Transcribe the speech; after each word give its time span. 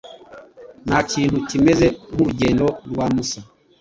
Ntakintu 0.85 1.37
kimeze 1.49 1.85
nkurugendo 2.13 2.65
rwa 2.89 3.05
musa. 3.13 3.39